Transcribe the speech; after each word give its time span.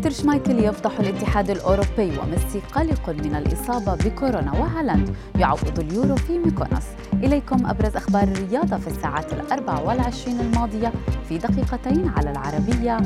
بيتر 0.00 0.10
شمايكل 0.10 0.58
يفضح 0.58 1.00
الاتحاد 1.00 1.50
الأوروبي 1.50 2.18
وميسي 2.18 2.60
قلق 2.74 3.10
من 3.10 3.34
الإصابة 3.34 3.94
بكورونا 3.94 4.52
وهالاند 4.52 5.16
يعوض 5.36 5.78
اليورو 5.78 6.16
في 6.16 6.38
ميكونوس. 6.38 6.84
إليكم 7.14 7.66
أبرز 7.66 7.96
أخبار 7.96 8.22
الرياضة 8.22 8.76
في 8.76 8.86
الساعات 8.86 9.32
الأربع 9.32 9.80
والعشرين 9.80 10.40
الماضية 10.40 10.92
في 11.28 11.38
دقيقتين 11.38 12.08
على 12.08 12.30
العربية 12.30 12.96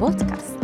بودكاست. 0.00 0.56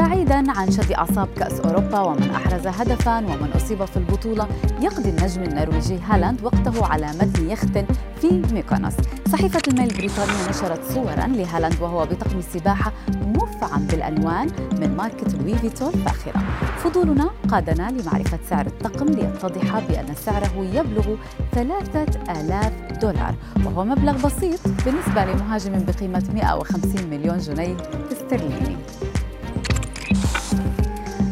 بعيدا 0.00 0.50
عن 0.50 0.70
شد 0.70 0.92
أعصاب 0.92 1.28
كأس 1.36 1.60
أوروبا 1.60 2.00
ومن 2.00 2.30
أحرز 2.30 2.66
هدفا 2.66 3.18
ومن 3.18 3.50
أصيب 3.56 3.84
في 3.84 3.96
البطولة 3.96 4.48
يقضي 4.80 5.08
النجم 5.10 5.42
النرويجي 5.42 5.98
هالاند 6.08 6.42
وقته 6.44 6.86
على 6.86 7.06
متن 7.06 7.50
يخت 7.50 7.78
في 8.20 8.42
ميكونوس. 8.52 8.92
صحيفة 9.32 9.60
الميل 9.68 9.90
البريطانيه 9.90 10.48
نشرت 10.50 10.80
صورا 10.94 11.26
لهالاند 11.26 11.74
وهو 11.80 12.04
بطقم 12.06 12.40
سباحه 12.40 12.92
مفعم 13.26 13.86
بالألوان 13.86 14.50
من 14.80 14.96
ماركة 14.96 15.38
لوي 15.38 15.54
فيتون 15.54 15.88
الفاخره 15.94 16.42
فضولنا 16.84 17.30
قادنا 17.50 17.90
لمعرفة 17.90 18.38
سعر 18.50 18.66
الطقم 18.66 19.06
ليتضح 19.06 19.78
بأن 19.78 20.14
سعره 20.14 20.68
يبلغ 20.72 21.16
3000 21.52 22.72
دولار 23.00 23.34
وهو 23.66 23.84
مبلغ 23.84 24.26
بسيط 24.26 24.60
بالنسبة 24.86 25.24
لمهاجم 25.24 25.84
بقيمة 25.84 26.24
150 26.34 27.10
مليون 27.10 27.38
جنيه 27.38 27.76
استرليني. 28.12 28.76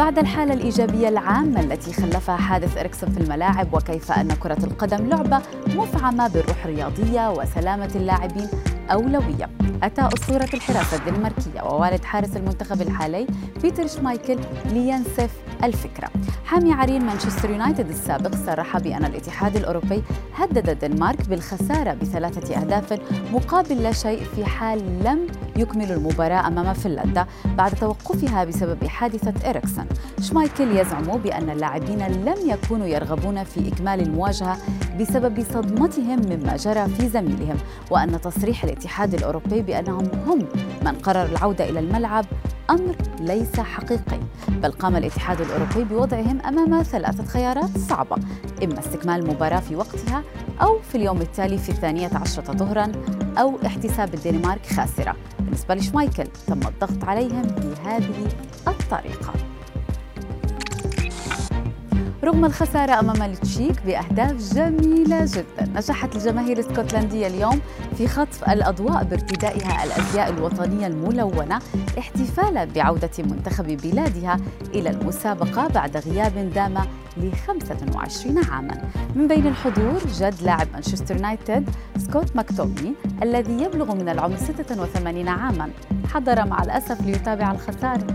بعد 0.00 0.18
الحالة 0.18 0.54
الإيجابية 0.54 1.08
العامة 1.08 1.60
التي 1.60 1.92
خلفها 1.92 2.36
حادث 2.36 2.76
إريكسون 2.76 3.10
في 3.10 3.20
الملاعب 3.20 3.74
وكيف 3.74 4.12
أن 4.12 4.32
كرة 4.32 4.64
القدم 4.64 5.08
لعبة 5.08 5.40
مفعمة 5.66 6.28
بالروح 6.28 6.64
الرياضية 6.64 7.30
وسلامة 7.30 7.90
اللاعبين 7.94 8.48
أولوية. 8.90 9.59
أتى 9.82 10.08
أسطورة 10.14 10.48
الحراسة 10.54 10.96
الدنماركية 10.96 11.62
ووالد 11.62 12.04
حارس 12.04 12.36
المنتخب 12.36 12.82
الحالي 12.82 13.26
بيتر 13.62 13.86
شمايكل 13.86 14.38
لينسف 14.72 15.30
الفكرة. 15.64 16.08
حامي 16.44 16.72
عرين 16.72 17.04
مانشستر 17.04 17.50
يونايتد 17.50 17.88
السابق 17.88 18.34
صرح 18.34 18.78
بأن 18.78 19.04
الاتحاد 19.04 19.56
الأوروبي 19.56 20.02
هدد 20.36 20.68
الدنمارك 20.68 21.28
بالخسارة 21.28 21.94
بثلاثة 21.94 22.56
أهداف 22.60 23.00
مقابل 23.32 23.82
لا 23.82 23.92
شيء 23.92 24.24
في 24.36 24.44
حال 24.44 25.04
لم 25.04 25.26
يكملوا 25.56 25.96
المباراة 25.96 26.46
أمام 26.46 26.72
فنلندا 26.74 27.26
بعد 27.56 27.70
توقفها 27.74 28.44
بسبب 28.44 28.86
حادثة 28.86 29.50
إريكسون 29.50 29.86
شمايكل 30.20 30.76
يزعم 30.76 31.04
بأن 31.18 31.50
اللاعبين 31.50 31.98
لم 32.06 32.50
يكونوا 32.50 32.86
يرغبون 32.86 33.44
في 33.44 33.68
إكمال 33.68 34.00
المواجهة 34.00 34.56
بسبب 35.00 35.44
صدمتهم 35.54 36.18
مما 36.18 36.56
جرى 36.56 36.88
في 36.88 37.08
زميلهم 37.08 37.56
وأن 37.90 38.20
تصريح 38.20 38.64
الاتحاد 38.64 39.14
الأوروبي 39.14 39.62
بأنهم 39.62 40.10
هم 40.26 40.38
من 40.84 40.92
قرر 40.92 41.22
العودة 41.22 41.70
إلى 41.70 41.80
الملعب 41.80 42.24
أمر 42.70 42.96
ليس 43.20 43.60
حقيقي 43.60 44.20
بل 44.48 44.72
قام 44.72 44.96
الاتحاد 44.96 45.40
الأوروبي 45.40 45.84
بوضعهم 45.84 46.40
أمام 46.40 46.82
ثلاثة 46.82 47.24
خيارات 47.24 47.78
صعبة 47.78 48.16
إما 48.64 48.78
استكمال 48.78 49.20
المباراة 49.20 49.60
في 49.60 49.76
وقتها 49.76 50.22
أو 50.62 50.78
في 50.78 50.94
اليوم 50.94 51.20
التالي 51.20 51.58
في 51.58 51.68
الثانية 51.68 52.10
عشرة 52.14 52.52
ظهرا 52.52 52.92
أو 53.38 53.58
احتساب 53.66 54.14
الدنمارك 54.14 54.66
خاسرة. 54.66 55.16
بالنسبة 55.40 55.74
لشمايكل 55.74 56.26
تم 56.46 56.60
الضغط 56.68 57.04
عليهم 57.04 57.42
بهذه 57.42 58.28
الطريقة. 58.68 59.49
رغم 62.24 62.44
الخسارة 62.44 63.00
أمام 63.00 63.22
التشيك 63.22 63.82
بأهداف 63.86 64.54
جميلة 64.54 65.24
جدا. 65.24 65.72
نجحت 65.74 66.16
الجماهير 66.16 66.58
الاسكتلندية 66.58 67.26
اليوم 67.26 67.60
في 67.98 68.08
خطف 68.08 68.50
الأضواء 68.50 69.04
بارتدائها 69.04 69.84
الأزياء 69.84 70.30
الوطنية 70.30 70.86
الملونة 70.86 71.58
احتفالا 71.98 72.64
بعودة 72.64 73.10
منتخب 73.18 73.66
بلادها 73.66 74.36
إلى 74.74 74.90
المسابقة 74.90 75.68
بعد 75.68 75.96
غياب 75.96 76.52
دام 76.54 76.74
ل 77.16 77.32
25 77.46 78.44
عاما. 78.44 78.78
من 79.16 79.28
بين 79.28 79.46
الحضور 79.46 79.98
جد 80.18 80.42
لاعب 80.42 80.68
مانشستر 80.72 81.16
يونايتد 81.16 81.70
سكوت 81.98 82.36
ماكتوميناي 82.36 82.94
الذي 83.22 83.62
يبلغ 83.62 83.94
من 83.94 84.08
العمر 84.08 84.36
86 84.36 85.28
عاما 85.28 85.70
حضر 86.14 86.46
مع 86.46 86.62
الأسف 86.62 87.00
ليتابع 87.00 87.52
الخسارة. 87.52 88.06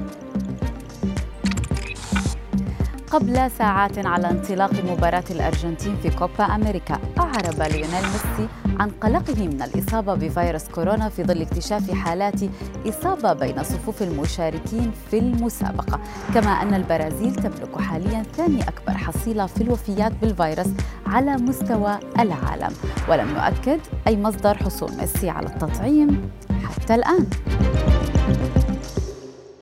قبل 3.15 3.51
ساعات 3.51 4.05
على 4.05 4.29
انطلاق 4.29 4.71
مباراة 4.91 5.23
الأرجنتين 5.31 5.95
في 6.03 6.09
كوبا 6.09 6.43
أمريكا 6.43 6.99
أعرب 7.19 7.61
ليونيل 7.61 8.03
ميسي 8.03 8.47
عن 8.79 8.89
قلقه 8.89 9.45
من 9.45 9.61
الإصابة 9.61 10.15
بفيروس 10.15 10.67
كورونا 10.67 11.09
في 11.09 11.23
ظل 11.23 11.41
اكتشاف 11.41 11.91
حالات 11.91 12.39
إصابة 12.87 13.33
بين 13.33 13.63
صفوف 13.63 14.01
المشاركين 14.01 14.91
في 15.11 15.19
المسابقة. 15.19 15.99
كما 16.33 16.51
أن 16.51 16.73
البرازيل 16.73 17.35
تملك 17.35 17.81
حاليا 17.81 18.23
ثاني 18.23 18.61
أكبر 18.61 18.97
حصيلة 18.97 19.45
في 19.45 19.61
الوفيات 19.61 20.11
بالفيروس 20.21 20.67
على 21.07 21.35
مستوى 21.35 21.99
العالم. 22.19 22.73
ولم 23.09 23.29
يؤكد 23.29 23.79
أي 24.07 24.17
مصدر 24.17 24.57
حصول 24.57 24.91
ميسي 24.97 25.29
على 25.29 25.47
التطعيم 25.47 26.29
حتى 26.63 26.95
الآن. 26.95 27.25